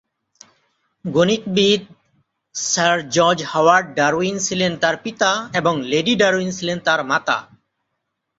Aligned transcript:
গণিতবিদ 1.05 1.81
sir 2.55 2.95
George 3.09 3.39
Howard 3.43 3.85
Darwin 3.95 4.35
ছিলেন 4.39 4.71
তাঁর 4.81 4.95
পিতা 5.03 5.29
এবং 5.53 5.73
লেডি 5.91 6.13
ডারউইন 6.21 6.49
ছিলেন 6.57 6.77
তাঁর 6.79 6.99
মাতা। 7.03 7.37